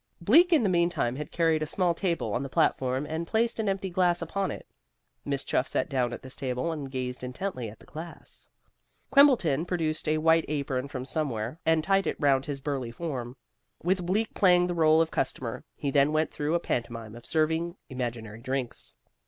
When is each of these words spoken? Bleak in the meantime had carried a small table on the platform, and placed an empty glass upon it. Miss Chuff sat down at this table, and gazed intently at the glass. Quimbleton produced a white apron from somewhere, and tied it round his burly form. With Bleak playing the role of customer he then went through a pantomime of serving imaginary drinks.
Bleak 0.19 0.51
in 0.51 0.63
the 0.63 0.67
meantime 0.67 1.15
had 1.17 1.31
carried 1.31 1.61
a 1.61 1.67
small 1.67 1.93
table 1.93 2.33
on 2.33 2.41
the 2.41 2.49
platform, 2.49 3.05
and 3.05 3.27
placed 3.27 3.59
an 3.59 3.69
empty 3.69 3.91
glass 3.91 4.19
upon 4.19 4.49
it. 4.49 4.65
Miss 5.25 5.43
Chuff 5.43 5.67
sat 5.67 5.89
down 5.89 6.11
at 6.11 6.23
this 6.23 6.35
table, 6.35 6.71
and 6.71 6.89
gazed 6.89 7.23
intently 7.23 7.69
at 7.69 7.77
the 7.77 7.85
glass. 7.85 8.49
Quimbleton 9.11 9.63
produced 9.63 10.07
a 10.09 10.17
white 10.17 10.45
apron 10.47 10.87
from 10.87 11.05
somewhere, 11.05 11.59
and 11.67 11.83
tied 11.83 12.07
it 12.07 12.19
round 12.19 12.45
his 12.47 12.61
burly 12.61 12.89
form. 12.89 13.37
With 13.83 14.03
Bleak 14.07 14.33
playing 14.33 14.65
the 14.65 14.73
role 14.73 15.01
of 15.03 15.11
customer 15.11 15.63
he 15.75 15.91
then 15.91 16.11
went 16.11 16.31
through 16.31 16.55
a 16.55 16.59
pantomime 16.59 17.13
of 17.13 17.27
serving 17.27 17.75
imaginary 17.87 18.41
drinks. 18.41 18.95